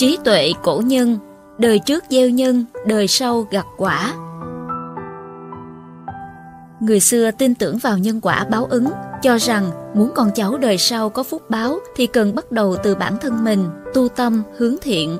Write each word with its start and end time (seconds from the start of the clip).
Trí 0.00 0.18
tuệ 0.24 0.52
cổ 0.62 0.82
nhân, 0.84 1.18
đời 1.58 1.78
trước 1.78 2.04
gieo 2.10 2.30
nhân, 2.30 2.64
đời 2.86 3.08
sau 3.08 3.46
gặt 3.50 3.66
quả. 3.76 4.14
Người 6.80 7.00
xưa 7.00 7.30
tin 7.30 7.54
tưởng 7.54 7.78
vào 7.78 7.98
nhân 7.98 8.20
quả 8.20 8.44
báo 8.50 8.66
ứng, 8.70 8.90
cho 9.22 9.38
rằng 9.38 9.70
muốn 9.94 10.10
con 10.14 10.30
cháu 10.34 10.58
đời 10.58 10.78
sau 10.78 11.10
có 11.10 11.22
phúc 11.22 11.50
báo 11.50 11.78
thì 11.96 12.06
cần 12.06 12.34
bắt 12.34 12.52
đầu 12.52 12.76
từ 12.82 12.94
bản 12.94 13.16
thân 13.20 13.44
mình, 13.44 13.64
tu 13.94 14.08
tâm, 14.08 14.42
hướng 14.58 14.76
thiện. 14.82 15.18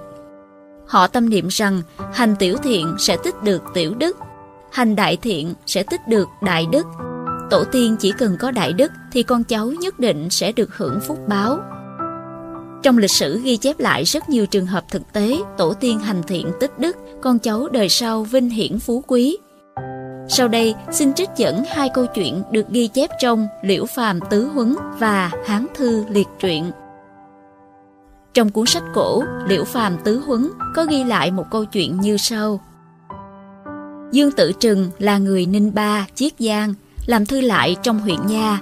Họ 0.87 1.07
tâm 1.07 1.31
niệm 1.31 1.49
rằng 1.49 1.83
hành 2.13 2.37
tiểu 2.39 2.57
thiện 2.57 2.97
sẽ 2.99 3.17
tích 3.25 3.43
được 3.43 3.63
tiểu 3.75 3.95
đức, 3.95 4.17
hành 4.73 4.97
đại 4.97 5.17
thiện 5.17 5.55
sẽ 5.67 5.83
tích 5.83 6.09
được 6.09 6.29
đại 6.43 6.67
đức. 6.73 6.87
Tổ 7.51 7.65
tiên 7.65 7.97
chỉ 8.01 8.13
cần 8.13 8.37
có 8.41 8.51
đại 8.51 8.73
đức 8.73 8.93
thì 9.13 9.23
con 9.23 9.45
cháu 9.45 9.67
nhất 9.67 9.99
định 9.99 10.31
sẽ 10.31 10.53
được 10.53 10.77
hưởng 10.77 11.01
phúc 11.01 11.19
báo. 11.29 11.59
Trong 12.83 12.99
lịch 12.99 13.11
sử 13.11 13.41
ghi 13.45 13.57
chép 13.57 13.81
lại 13.81 14.05
rất 14.05 14.29
nhiều 14.29 14.47
trường 14.47 14.67
hợp 14.67 14.85
thực 14.89 15.13
tế 15.13 15.39
tổ 15.59 15.75
tiên 15.75 15.99
hành 15.99 16.23
thiện 16.27 16.53
tích 16.61 16.79
đức, 16.79 16.97
con 17.23 17.39
cháu 17.39 17.69
đời 17.69 17.89
sau 17.89 18.23
vinh 18.23 18.51
hiển 18.51 18.79
phú 18.79 19.05
quý. 19.07 19.37
Sau 20.29 20.49
đây 20.49 20.75
xin 20.93 21.15
trích 21.15 21.31
dẫn 21.37 21.65
hai 21.69 21.89
câu 21.95 22.07
chuyện 22.15 22.43
được 22.51 22.69
ghi 22.69 22.87
chép 22.89 23.11
trong 23.21 23.47
Liễu 23.63 23.87
Phàm 23.87 24.21
Tứ 24.31 24.47
Huấn 24.55 24.77
và 24.99 25.31
Hán 25.47 25.67
Thư 25.75 26.05
Liệt 26.11 26.29
Truyện. 26.41 26.71
Trong 28.35 28.51
cuốn 28.51 28.67
sách 28.67 28.83
cổ 28.95 29.23
Liễu 29.47 29.65
Phàm 29.65 29.97
Tứ 30.05 30.23
Huấn 30.27 30.51
có 30.75 30.85
ghi 30.85 31.05
lại 31.05 31.31
một 31.31 31.45
câu 31.51 31.65
chuyện 31.65 32.01
như 32.01 32.17
sau. 32.17 32.61
Dương 34.13 34.33
Tử 34.33 34.53
Trừng 34.61 34.91
là 34.99 35.19
người 35.19 35.47
Ninh 35.47 35.75
Ba, 35.75 36.07
Chiết 36.15 36.33
Giang, 36.39 36.75
làm 37.07 37.27
thư 37.27 37.41
lại 37.41 37.77
trong 37.83 37.99
huyện 37.99 38.27
Nha. 38.27 38.61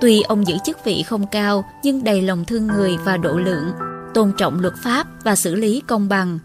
Tuy 0.00 0.22
ông 0.22 0.46
giữ 0.46 0.54
chức 0.64 0.84
vị 0.84 1.02
không 1.02 1.26
cao 1.26 1.64
nhưng 1.82 2.04
đầy 2.04 2.22
lòng 2.22 2.44
thương 2.44 2.66
người 2.66 2.96
và 3.04 3.16
độ 3.16 3.32
lượng, 3.32 3.72
tôn 4.14 4.32
trọng 4.38 4.60
luật 4.60 4.74
pháp 4.82 5.06
và 5.24 5.36
xử 5.36 5.54
lý 5.54 5.82
công 5.86 6.08
bằng. 6.08 6.38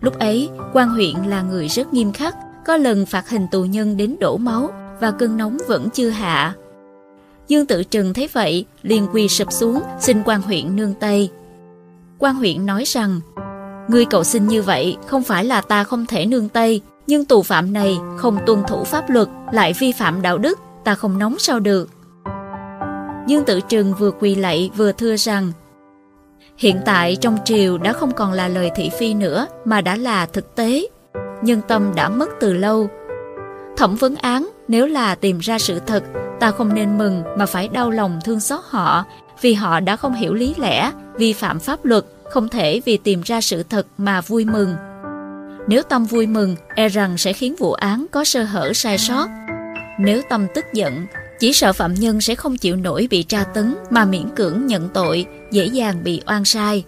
Lúc 0.00 0.18
ấy, 0.18 0.48
quan 0.72 0.88
huyện 0.88 1.14
là 1.26 1.42
người 1.42 1.68
rất 1.68 1.92
nghiêm 1.92 2.12
khắc, 2.12 2.36
có 2.66 2.76
lần 2.76 3.06
phạt 3.06 3.28
hình 3.28 3.46
tù 3.50 3.64
nhân 3.64 3.96
đến 3.96 4.16
đổ 4.20 4.36
máu 4.36 4.70
và 5.00 5.10
cơn 5.10 5.36
nóng 5.36 5.58
vẫn 5.68 5.90
chưa 5.90 6.08
hạ. 6.08 6.54
Dương 7.48 7.66
Tử 7.66 7.82
Trừng 7.84 8.14
thấy 8.14 8.28
vậy, 8.32 8.64
liền 8.82 9.06
quỳ 9.12 9.28
sụp 9.28 9.52
xuống 9.52 9.80
xin 10.00 10.22
quan 10.24 10.42
huyện 10.42 10.76
nương 10.76 10.94
tay. 10.94 11.30
Quan 12.18 12.34
huyện 12.34 12.66
nói 12.66 12.84
rằng, 12.86 13.20
Ngươi 13.88 14.04
cầu 14.04 14.24
xin 14.24 14.48
như 14.48 14.62
vậy 14.62 14.96
không 15.06 15.22
phải 15.22 15.44
là 15.44 15.60
ta 15.60 15.84
không 15.84 16.06
thể 16.06 16.26
nương 16.26 16.48
tay, 16.48 16.80
nhưng 17.06 17.24
tù 17.24 17.42
phạm 17.42 17.72
này 17.72 17.98
không 18.16 18.38
tuân 18.46 18.62
thủ 18.68 18.84
pháp 18.84 19.10
luật, 19.10 19.28
lại 19.52 19.72
vi 19.78 19.92
phạm 19.92 20.22
đạo 20.22 20.38
đức, 20.38 20.58
ta 20.84 20.94
không 20.94 21.18
nóng 21.18 21.38
sao 21.38 21.60
được. 21.60 21.90
Dương 23.26 23.44
Tử 23.44 23.60
Trừng 23.60 23.94
vừa 23.98 24.10
quỳ 24.10 24.34
lạy 24.34 24.70
vừa 24.76 24.92
thưa 24.92 25.16
rằng, 25.16 25.52
Hiện 26.56 26.80
tại 26.84 27.16
trong 27.20 27.38
triều 27.44 27.78
đã 27.78 27.92
không 27.92 28.12
còn 28.12 28.32
là 28.32 28.48
lời 28.48 28.70
thị 28.74 28.90
phi 28.98 29.14
nữa 29.14 29.46
mà 29.64 29.80
đã 29.80 29.96
là 29.96 30.26
thực 30.26 30.54
tế. 30.54 30.88
Nhân 31.42 31.60
tâm 31.68 31.92
đã 31.94 32.08
mất 32.08 32.28
từ 32.40 32.52
lâu. 32.52 32.88
Thẩm 33.76 33.96
vấn 33.96 34.16
án 34.16 34.50
nếu 34.68 34.86
là 34.86 35.14
tìm 35.14 35.38
ra 35.38 35.58
sự 35.58 35.78
thật, 35.86 36.04
ta 36.40 36.50
không 36.50 36.74
nên 36.74 36.98
mừng 36.98 37.22
mà 37.38 37.46
phải 37.46 37.68
đau 37.68 37.90
lòng 37.90 38.20
thương 38.24 38.40
xót 38.40 38.60
họ 38.68 39.04
vì 39.40 39.54
họ 39.54 39.80
đã 39.80 39.96
không 39.96 40.14
hiểu 40.14 40.34
lý 40.34 40.54
lẽ, 40.58 40.92
vi 41.14 41.32
phạm 41.32 41.60
pháp 41.60 41.84
luật, 41.84 42.04
không 42.30 42.48
thể 42.48 42.80
vì 42.84 42.96
tìm 42.96 43.22
ra 43.22 43.40
sự 43.40 43.62
thật 43.62 43.86
mà 43.98 44.20
vui 44.20 44.44
mừng. 44.44 44.74
Nếu 45.66 45.82
tâm 45.82 46.04
vui 46.04 46.26
mừng, 46.26 46.56
e 46.74 46.88
rằng 46.88 47.18
sẽ 47.18 47.32
khiến 47.32 47.54
vụ 47.58 47.72
án 47.72 48.06
có 48.12 48.24
sơ 48.24 48.42
hở 48.44 48.72
sai 48.74 48.98
sót. 48.98 49.28
Nếu 50.00 50.22
tâm 50.28 50.46
tức 50.54 50.64
giận, 50.72 51.06
chỉ 51.40 51.52
sợ 51.52 51.72
phạm 51.72 51.94
nhân 51.94 52.20
sẽ 52.20 52.34
không 52.34 52.56
chịu 52.56 52.76
nổi 52.76 53.08
bị 53.10 53.22
tra 53.22 53.44
tấn 53.44 53.74
mà 53.90 54.04
miễn 54.04 54.28
cưỡng 54.36 54.66
nhận 54.66 54.88
tội, 54.88 55.26
dễ 55.50 55.66
dàng 55.66 56.04
bị 56.04 56.22
oan 56.26 56.44
sai. 56.44 56.84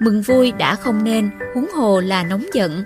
Mừng 0.00 0.22
vui 0.22 0.52
đã 0.52 0.74
không 0.74 1.04
nên, 1.04 1.30
huống 1.54 1.66
hồ 1.76 2.00
là 2.00 2.24
nóng 2.24 2.44
giận. 2.54 2.84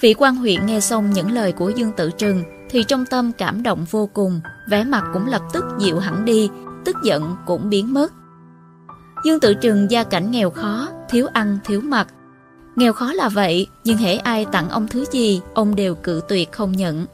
Vị 0.00 0.14
quan 0.18 0.36
huyện 0.36 0.66
nghe 0.66 0.80
xong 0.80 1.10
những 1.10 1.30
lời 1.30 1.52
của 1.52 1.70
Dương 1.70 1.92
Tử 1.96 2.10
Trừng 2.18 2.44
thì 2.70 2.84
trong 2.84 3.06
tâm 3.06 3.32
cảm 3.32 3.62
động 3.62 3.84
vô 3.90 4.06
cùng, 4.12 4.40
vẻ 4.68 4.84
mặt 4.84 5.04
cũng 5.12 5.26
lập 5.26 5.42
tức 5.52 5.64
dịu 5.78 5.98
hẳn 5.98 6.24
đi, 6.24 6.50
tức 6.84 6.96
giận 7.04 7.36
cũng 7.46 7.70
biến 7.70 7.94
mất. 7.94 8.12
Dương 9.24 9.40
Tự 9.40 9.54
Trừng 9.54 9.90
gia 9.90 10.04
cảnh 10.04 10.30
nghèo 10.30 10.50
khó, 10.50 10.88
thiếu 11.08 11.26
ăn, 11.32 11.58
thiếu 11.64 11.80
mặc. 11.80 12.08
Nghèo 12.76 12.92
khó 12.92 13.12
là 13.12 13.28
vậy, 13.28 13.66
nhưng 13.84 13.96
hễ 13.96 14.16
ai 14.16 14.46
tặng 14.52 14.68
ông 14.68 14.88
thứ 14.88 15.04
gì, 15.12 15.40
ông 15.54 15.76
đều 15.76 15.94
cự 15.94 16.20
tuyệt 16.28 16.52
không 16.52 16.72
nhận. 16.72 17.06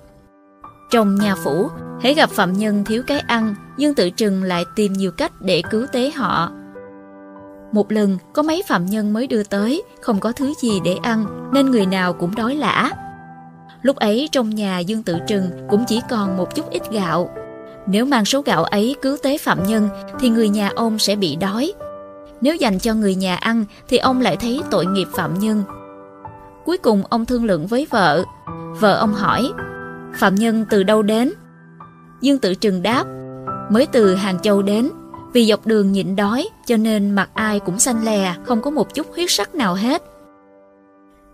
Trong 0.91 1.15
nhà 1.15 1.35
phủ, 1.35 1.69
hễ 2.01 2.15
gặp 2.15 2.31
phạm 2.31 2.53
nhân 2.53 2.85
thiếu 2.85 3.03
cái 3.07 3.19
ăn, 3.19 3.55
Dương 3.77 3.95
Tự 3.95 4.11
Trừng 4.11 4.43
lại 4.43 4.65
tìm 4.77 4.93
nhiều 4.93 5.11
cách 5.11 5.33
để 5.41 5.63
cứu 5.71 5.87
tế 5.93 6.11
họ. 6.11 6.51
Một 7.73 7.93
lần, 7.93 8.19
có 8.33 8.43
mấy 8.43 8.63
phạm 8.69 8.87
nhân 8.87 9.13
mới 9.13 9.27
đưa 9.27 9.43
tới, 9.43 9.83
không 10.01 10.21
có 10.21 10.33
thứ 10.33 10.53
gì 10.63 10.81
để 10.85 10.97
ăn, 11.03 11.51
nên 11.53 11.71
người 11.71 11.87
nào 11.87 12.13
cũng 12.13 12.35
đói 12.35 12.55
lã. 12.55 12.91
Lúc 13.83 13.97
ấy 13.97 14.29
trong 14.33 14.51
nhà 14.51 14.79
Dương 14.79 15.03
Tự 15.03 15.17
Trừng 15.29 15.51
cũng 15.71 15.85
chỉ 15.89 16.01
còn 16.11 16.37
một 16.37 16.55
chút 16.55 16.71
ít 16.71 16.83
gạo. 16.91 17.31
Nếu 17.87 18.07
mang 18.07 18.25
số 18.25 18.43
gạo 18.43 18.65
ấy 18.65 18.97
cứu 19.03 19.17
tế 19.23 19.39
phạm 19.39 19.67
nhân, 19.67 19.89
thì 20.21 20.29
người 20.29 20.49
nhà 20.49 20.71
ông 20.77 20.99
sẽ 20.99 21.17
bị 21.17 21.37
đói, 21.37 21.73
nếu 22.41 22.57
dành 22.57 22.79
cho 22.79 22.95
người 22.95 23.15
nhà 23.15 23.37
ăn 23.37 23.65
thì 23.89 23.97
ông 23.97 24.21
lại 24.21 24.37
thấy 24.37 24.61
tội 24.71 24.87
nghiệp 24.87 25.09
phạm 25.13 25.39
nhân. 25.39 25.63
Cuối 26.65 26.79
cùng 26.79 27.03
ông 27.09 27.27
thương 27.27 27.45
lượng 27.45 27.67
với 27.67 27.87
vợ. 27.91 28.25
Vợ 28.81 28.95
ông 28.95 29.15
hỏi, 29.15 29.53
phạm 30.15 30.35
nhân 30.35 30.65
từ 30.71 30.83
đâu 30.83 31.03
đến? 31.03 31.33
Dương 32.21 32.39
Tử 32.39 32.55
Trừng 32.55 32.83
đáp, 32.83 33.05
mới 33.71 33.87
từ 33.87 34.15
Hàng 34.15 34.39
Châu 34.43 34.63
đến. 34.63 34.91
Vì 35.33 35.47
dọc 35.47 35.67
đường 35.67 35.93
nhịn 35.93 36.17
đói 36.17 36.49
cho 36.67 36.77
nên 36.77 37.11
mặt 37.11 37.31
ai 37.35 37.61
cũng 37.61 37.79
xanh 37.79 38.05
lè, 38.05 38.35
không 38.45 38.63
có 38.63 38.71
một 38.71 38.95
chút 38.95 39.07
huyết 39.15 39.31
sắc 39.31 39.55
nào 39.55 39.75
hết. 39.75 40.03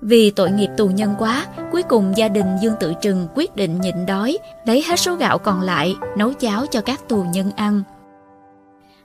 Vì 0.01 0.31
tội 0.31 0.51
nghiệp 0.51 0.69
tù 0.77 0.89
nhân 0.89 1.15
quá, 1.19 1.47
cuối 1.73 1.83
cùng 1.83 2.13
gia 2.17 2.29
đình 2.29 2.47
Dương 2.63 2.75
Tự 2.81 2.93
Trừng 3.03 3.29
quyết 3.35 3.57
định 3.57 3.81
nhịn 3.81 4.07
đói, 4.07 4.39
lấy 4.67 4.83
hết 4.83 5.01
số 5.01 5.15
gạo 5.15 5.39
còn 5.39 5.61
lại, 5.61 5.97
nấu 6.17 6.33
cháo 6.33 6.67
cho 6.67 6.81
các 6.81 7.09
tù 7.09 7.25
nhân 7.33 7.51
ăn. 7.57 7.83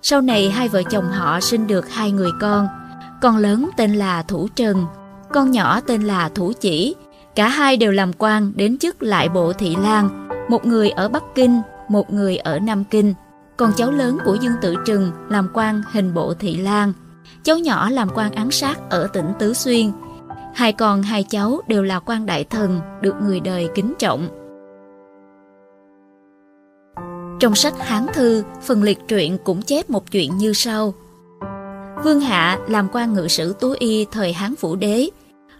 Sau 0.01 0.21
này 0.21 0.49
hai 0.49 0.67
vợ 0.67 0.83
chồng 0.83 1.09
họ 1.11 1.39
sinh 1.39 1.67
được 1.67 1.89
hai 1.89 2.11
người 2.11 2.31
con. 2.41 2.67
Con 3.21 3.37
lớn 3.37 3.69
tên 3.77 3.93
là 3.93 4.23
Thủ 4.23 4.47
Trần, 4.55 4.85
con 5.33 5.51
nhỏ 5.51 5.79
tên 5.81 6.03
là 6.03 6.29
Thủ 6.29 6.53
Chỉ. 6.59 6.95
Cả 7.35 7.47
hai 7.47 7.77
đều 7.77 7.91
làm 7.91 8.11
quan 8.17 8.51
đến 8.55 8.77
chức 8.77 9.03
lại 9.03 9.29
bộ 9.29 9.53
Thị 9.53 9.75
lang." 9.83 10.26
Một 10.49 10.65
người 10.65 10.89
ở 10.89 11.09
Bắc 11.09 11.23
Kinh, 11.35 11.61
một 11.89 12.13
người 12.13 12.37
ở 12.37 12.59
Nam 12.59 12.83
Kinh. 12.83 13.13
Còn 13.57 13.71
cháu 13.77 13.91
lớn 13.91 14.17
của 14.25 14.35
Dương 14.35 14.55
Tử 14.61 14.75
Trừng 14.85 15.11
làm 15.29 15.49
quan 15.53 15.81
hình 15.91 16.13
bộ 16.13 16.33
Thị 16.33 16.57
Lan, 16.57 16.93
cháu 17.43 17.57
nhỏ 17.57 17.89
làm 17.89 18.09
quan 18.15 18.31
án 18.31 18.51
sát 18.51 18.89
ở 18.89 19.07
tỉnh 19.13 19.31
Tứ 19.39 19.53
Xuyên. 19.53 19.91
Hai 20.55 20.73
con 20.73 21.03
hai 21.03 21.23
cháu 21.23 21.61
đều 21.67 21.83
là 21.83 21.99
quan 21.99 22.25
đại 22.25 22.43
thần, 22.43 22.81
được 23.01 23.15
người 23.21 23.39
đời 23.39 23.69
kính 23.75 23.93
trọng. 23.99 24.27
Trong 27.39 27.55
sách 27.55 27.73
Hán 27.79 28.05
Thư, 28.13 28.43
phần 28.61 28.83
liệt 28.83 28.99
truyện 29.07 29.37
cũng 29.43 29.61
chép 29.61 29.89
một 29.89 30.11
chuyện 30.11 30.37
như 30.37 30.53
sau. 30.53 30.93
Vương 32.03 32.19
Hạ 32.19 32.59
làm 32.67 32.87
quan 32.91 33.13
ngự 33.13 33.27
sử 33.27 33.53
Tú 33.53 33.75
Y 33.79 34.05
thời 34.11 34.33
Hán 34.33 34.53
Vũ 34.61 34.75
Đế. 34.75 35.09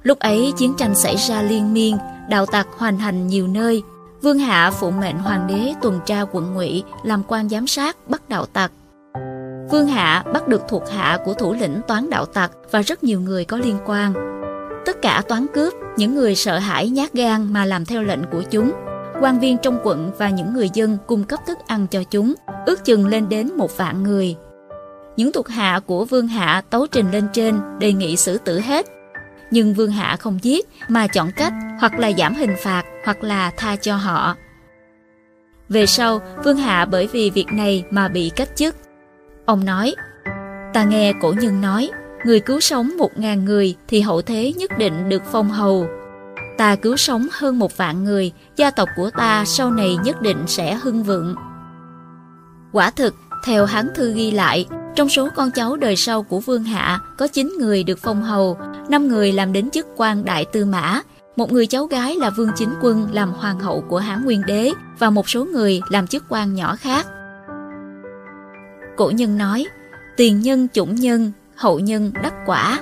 Lúc 0.03 0.19
ấy 0.19 0.53
chiến 0.57 0.73
tranh 0.77 0.95
xảy 0.95 1.15
ra 1.15 1.41
liên 1.41 1.73
miên, 1.73 1.97
đạo 2.29 2.45
tặc 2.45 2.67
hoành 2.77 2.97
hành 2.97 3.27
nhiều 3.27 3.47
nơi. 3.47 3.83
Vương 4.21 4.39
Hạ 4.39 4.71
phụ 4.71 4.91
mệnh 4.91 5.17
hoàng 5.17 5.47
đế 5.47 5.73
tuần 5.81 5.99
tra 6.05 6.25
quận 6.31 6.53
ngụy 6.53 6.83
làm 7.03 7.23
quan 7.27 7.49
giám 7.49 7.67
sát 7.67 7.97
bắt 8.07 8.29
đạo 8.29 8.45
tặc. 8.45 8.71
Vương 9.71 9.87
Hạ 9.87 10.23
bắt 10.33 10.47
được 10.47 10.61
thuộc 10.69 10.89
hạ 10.89 11.17
của 11.25 11.33
thủ 11.33 11.53
lĩnh 11.53 11.81
toán 11.87 12.09
đạo 12.09 12.25
tặc 12.25 12.51
và 12.71 12.81
rất 12.81 13.03
nhiều 13.03 13.21
người 13.21 13.45
có 13.45 13.57
liên 13.57 13.77
quan. 13.85 14.13
Tất 14.85 15.01
cả 15.01 15.21
toán 15.27 15.45
cướp, 15.53 15.73
những 15.97 16.15
người 16.15 16.35
sợ 16.35 16.57
hãi 16.57 16.89
nhát 16.89 17.13
gan 17.13 17.53
mà 17.53 17.65
làm 17.65 17.85
theo 17.85 18.03
lệnh 18.03 18.23
của 18.31 18.41
chúng 18.51 18.71
quan 19.21 19.39
viên 19.39 19.57
trong 19.57 19.79
quận 19.83 20.11
và 20.17 20.29
những 20.29 20.53
người 20.53 20.69
dân 20.73 20.97
cung 21.07 21.23
cấp 21.23 21.39
thức 21.47 21.57
ăn 21.67 21.87
cho 21.87 22.03
chúng, 22.03 22.33
ước 22.65 22.85
chừng 22.85 23.07
lên 23.07 23.29
đến 23.29 23.51
một 23.57 23.77
vạn 23.77 24.03
người. 24.03 24.35
Những 25.17 25.31
thuộc 25.31 25.47
hạ 25.47 25.79
của 25.85 26.05
Vương 26.05 26.27
Hạ 26.27 26.61
tấu 26.69 26.87
trình 26.87 27.11
lên 27.11 27.27
trên 27.33 27.59
đề 27.79 27.93
nghị 27.93 28.17
xử 28.17 28.37
tử 28.37 28.59
hết. 28.59 28.85
Nhưng 29.51 29.73
Vương 29.73 29.91
Hạ 29.91 30.15
không 30.19 30.39
giết 30.41 30.67
mà 30.87 31.07
chọn 31.07 31.31
cách 31.31 31.53
hoặc 31.79 31.99
là 31.99 32.11
giảm 32.17 32.35
hình 32.35 32.55
phạt 32.63 32.83
hoặc 33.05 33.23
là 33.23 33.51
tha 33.57 33.75
cho 33.75 33.95
họ. 33.95 34.35
Về 35.69 35.85
sau, 35.85 36.21
Vương 36.45 36.57
Hạ 36.57 36.85
bởi 36.85 37.07
vì 37.07 37.29
việc 37.29 37.47
này 37.51 37.83
mà 37.89 38.07
bị 38.07 38.31
cách 38.35 38.49
chức. 38.55 38.75
Ông 39.45 39.65
nói, 39.65 39.95
ta 40.73 40.83
nghe 40.83 41.13
cổ 41.21 41.33
nhân 41.39 41.61
nói, 41.61 41.89
người 42.25 42.39
cứu 42.39 42.59
sống 42.59 42.97
một 42.97 43.19
ngàn 43.19 43.45
người 43.45 43.75
thì 43.87 44.01
hậu 44.01 44.21
thế 44.21 44.53
nhất 44.57 44.77
định 44.77 45.09
được 45.09 45.21
phong 45.31 45.49
hầu 45.49 45.87
ta 46.57 46.75
cứu 46.75 46.97
sống 46.97 47.27
hơn 47.31 47.59
một 47.59 47.77
vạn 47.77 48.03
người, 48.03 48.31
gia 48.55 48.71
tộc 48.71 48.89
của 48.95 49.09
ta 49.09 49.45
sau 49.45 49.71
này 49.71 49.97
nhất 50.03 50.21
định 50.21 50.43
sẽ 50.47 50.73
hưng 50.75 51.03
vượng. 51.03 51.35
Quả 52.71 52.89
thực, 52.89 53.15
theo 53.45 53.65
Hán 53.65 53.87
Thư 53.95 54.13
ghi 54.13 54.31
lại, 54.31 54.65
trong 54.97 55.09
số 55.09 55.29
con 55.35 55.51
cháu 55.51 55.75
đời 55.75 55.95
sau 55.95 56.23
của 56.23 56.39
Vương 56.39 56.63
Hạ 56.63 56.99
có 57.17 57.27
9 57.27 57.53
người 57.59 57.83
được 57.83 57.99
phong 58.01 58.23
hầu, 58.23 58.57
5 58.89 59.07
người 59.07 59.31
làm 59.31 59.53
đến 59.53 59.69
chức 59.69 59.87
quan 59.95 60.25
đại 60.25 60.45
tư 60.45 60.65
mã, 60.65 61.01
một 61.35 61.51
người 61.51 61.67
cháu 61.67 61.85
gái 61.85 62.15
là 62.15 62.29
Vương 62.29 62.49
Chính 62.55 62.69
Quân 62.81 63.07
làm 63.11 63.33
hoàng 63.33 63.59
hậu 63.59 63.81
của 63.81 63.97
Hán 63.97 64.25
Nguyên 64.25 64.41
Đế 64.47 64.71
và 64.99 65.09
một 65.09 65.29
số 65.29 65.45
người 65.45 65.81
làm 65.89 66.07
chức 66.07 66.23
quan 66.29 66.55
nhỏ 66.55 66.75
khác. 66.75 67.07
Cổ 68.97 69.09
nhân 69.09 69.37
nói, 69.37 69.65
tiền 70.17 70.39
nhân 70.39 70.67
chủng 70.73 70.95
nhân, 70.95 71.31
hậu 71.55 71.79
nhân 71.79 72.11
đắc 72.23 72.33
quả. 72.45 72.79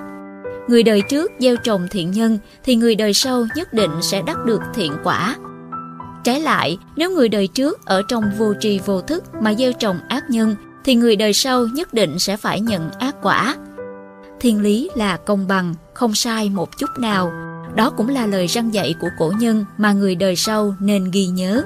Người 0.68 0.84
đời 0.84 1.02
trước 1.10 1.32
gieo 1.40 1.56
trồng 1.56 1.88
thiện 1.92 2.12
nhân 2.12 2.40
thì 2.64 2.76
người 2.76 2.96
đời 2.96 3.14
sau 3.14 3.48
nhất 3.56 3.74
định 3.74 3.92
sẽ 4.02 4.22
đắc 4.22 4.46
được 4.46 4.62
thiện 4.74 4.94
quả. 5.04 5.36
Trái 6.24 6.42
lại, 6.42 6.78
nếu 6.96 7.12
người 7.12 7.30
đời 7.30 7.48
trước 7.48 7.86
ở 7.86 8.02
trong 8.08 8.24
vô 8.38 8.54
tri 8.60 8.80
vô 8.86 9.02
thức 9.02 9.24
mà 9.42 9.54
gieo 9.54 9.74
trồng 9.74 10.00
ác 10.08 10.30
nhân 10.30 10.56
thì 10.86 10.96
người 10.96 11.16
đời 11.16 11.34
sau 11.34 11.68
nhất 11.68 11.94
định 11.94 12.20
sẽ 12.20 12.38
phải 12.38 12.62
nhận 12.62 12.92
ác 12.92 13.16
quả. 13.22 13.56
Thiên 14.40 14.62
lý 14.62 14.90
là 14.96 15.18
công 15.18 15.48
bằng, 15.48 15.76
không 15.94 16.16
sai 16.16 16.50
một 16.50 16.78
chút 16.78 16.90
nào. 17.00 17.32
Đó 17.76 17.90
cũng 17.90 18.10
là 18.10 18.26
lời 18.26 18.48
răng 18.48 18.74
dạy 18.74 18.96
của 19.02 19.10
cổ 19.20 19.34
nhân 19.40 19.66
mà 19.78 19.92
người 19.92 20.16
đời 20.16 20.36
sau 20.36 20.76
nên 20.80 21.12
ghi 21.12 21.26
nhớ. 21.26 21.64